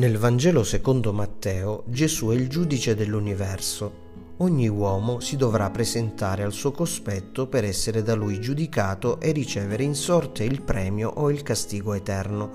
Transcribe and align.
Nel 0.00 0.16
Vangelo 0.16 0.64
secondo 0.64 1.12
Matteo 1.12 1.82
Gesù 1.84 2.28
è 2.28 2.34
il 2.34 2.48
giudice 2.48 2.94
dell'universo. 2.94 4.32
Ogni 4.38 4.66
uomo 4.66 5.20
si 5.20 5.36
dovrà 5.36 5.68
presentare 5.68 6.42
al 6.42 6.54
suo 6.54 6.72
cospetto 6.72 7.48
per 7.48 7.64
essere 7.64 8.02
da 8.02 8.14
lui 8.14 8.40
giudicato 8.40 9.20
e 9.20 9.30
ricevere 9.32 9.82
in 9.82 9.94
sorte 9.94 10.42
il 10.42 10.62
premio 10.62 11.10
o 11.10 11.30
il 11.30 11.42
castigo 11.42 11.92
eterno. 11.92 12.50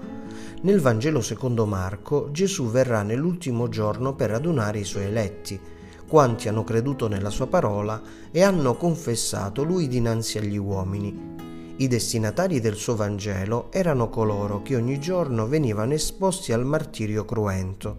Nel 0.64 0.82
Vangelo 0.82 1.22
secondo 1.22 1.68
Marco 1.68 2.32
Gesù 2.32 2.72
verrà 2.72 3.04
nell'ultimo 3.04 3.70
giorno 3.70 4.16
per 4.16 4.32
radunare 4.32 4.80
i 4.80 4.84
suoi 4.84 5.04
eletti, 5.04 5.60
quanti 6.08 6.48
hanno 6.48 6.64
creduto 6.64 7.08
nella 7.08 7.30
sua 7.30 7.46
parola 7.46 8.02
e 8.32 8.42
hanno 8.42 8.76
confessato 8.76 9.62
lui 9.62 9.88
dinanzi 9.88 10.40
agli 10.40 10.58
uomini. 10.58 11.35
I 11.78 11.90
destinatari 11.90 12.62
del 12.62 12.76
suo 12.76 12.96
Vangelo 12.96 13.70
erano 13.70 14.08
coloro 14.10 14.62
che 14.62 14.78
ogni 14.78 14.98
giorno 14.98 15.46
venivano 15.46 15.94
esposti 15.94 16.54
al 16.54 16.66
martirio 16.66 17.26
cruento. 17.26 17.98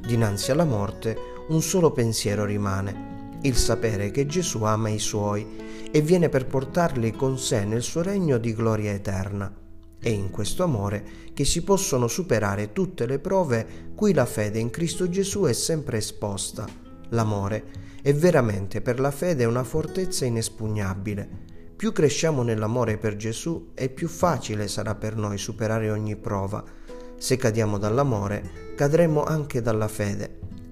Dinanzi 0.00 0.50
alla 0.50 0.64
morte 0.64 1.14
un 1.48 1.60
solo 1.60 1.92
pensiero 1.92 2.46
rimane, 2.46 3.38
il 3.42 3.54
sapere 3.54 4.10
che 4.10 4.24
Gesù 4.24 4.62
ama 4.62 4.88
i 4.88 4.98
suoi 4.98 5.46
e 5.90 6.00
viene 6.00 6.30
per 6.30 6.46
portarli 6.46 7.12
con 7.12 7.38
sé 7.38 7.66
nel 7.66 7.82
suo 7.82 8.00
regno 8.00 8.38
di 8.38 8.54
gloria 8.54 8.92
eterna. 8.92 9.54
È 10.00 10.08
in 10.08 10.30
questo 10.30 10.62
amore 10.62 11.04
che 11.34 11.44
si 11.44 11.62
possono 11.62 12.08
superare 12.08 12.72
tutte 12.72 13.04
le 13.04 13.18
prove 13.18 13.92
cui 13.94 14.14
la 14.14 14.24
fede 14.24 14.58
in 14.58 14.70
Cristo 14.70 15.06
Gesù 15.06 15.42
è 15.42 15.52
sempre 15.52 15.98
esposta. 15.98 16.66
L'amore 17.10 17.64
è 18.00 18.14
veramente 18.14 18.80
per 18.80 18.98
la 18.98 19.10
fede 19.10 19.44
una 19.44 19.64
fortezza 19.64 20.24
inespugnabile 20.24 21.56
più 21.78 21.92
cresciamo 21.92 22.42
nell'amore 22.42 22.98
per 22.98 23.14
Gesù 23.14 23.70
e 23.72 23.88
più 23.88 24.08
facile 24.08 24.66
sarà 24.66 24.96
per 24.96 25.14
noi 25.14 25.38
superare 25.38 25.92
ogni 25.92 26.16
prova. 26.16 26.64
Se 27.16 27.36
cadiamo 27.36 27.78
dall'amore, 27.78 28.74
cadremo 28.74 29.22
anche 29.22 29.62
dalla 29.62 29.86
fede, 29.86 30.28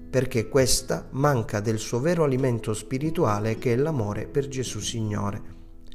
perché 0.09 0.49
questa 0.49 1.07
manca 1.11 1.61
del 1.61 1.77
suo 1.77 2.01
vero 2.01 2.25
alimento 2.25 2.73
spirituale 2.73 3.57
che 3.57 3.71
è 3.71 3.77
l'amore 3.77 4.27
per 4.27 4.49
Gesù 4.49 4.81
Signore. 4.81 5.41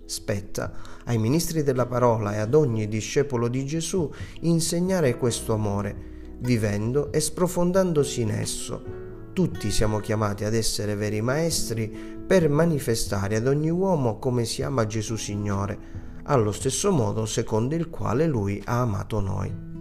Spetta 0.07 0.73
ai 1.05 1.19
ministri 1.19 1.63
della 1.63 1.85
parola 1.85 2.33
e 2.35 2.39
ad 2.39 2.55
ogni 2.55 2.89
discepolo 2.89 3.49
di 3.49 3.67
Gesù 3.67 4.11
insegnare 4.41 5.19
questo 5.19 5.53
amore, 5.53 5.95
vivendo 6.39 7.13
e 7.13 7.21
sprofondandosi 7.21 8.23
in 8.23 8.31
esso 8.31 9.12
tutti 9.33 9.71
siamo 9.71 9.99
chiamati 9.99 10.45
ad 10.45 10.55
essere 10.55 10.95
veri 10.95 11.21
maestri 11.21 11.89
per 11.89 12.49
manifestare 12.49 13.37
ad 13.37 13.47
ogni 13.47 13.71
uomo 13.71 14.19
come 14.19 14.45
si 14.45 14.63
ama 14.63 14.87
Gesù 14.87 15.17
Signore, 15.17 15.79
allo 16.25 16.53
stesso 16.53 16.93
modo 16.93 17.27
secondo 17.27 17.75
il 17.75 17.89
quale 17.89 18.27
Lui 18.27 18.63
ha 18.65 18.81
amato 18.81 19.21
noi. 19.21 19.72